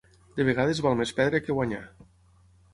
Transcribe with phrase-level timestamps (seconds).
[0.39, 1.85] De vegades val més perdre que guanyar.